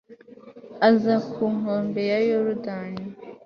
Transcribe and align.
aza 0.89 1.15
ku 1.31 1.43
nkombe 1.57 2.01
ya 2.11 2.19
yorudani 2.29 3.03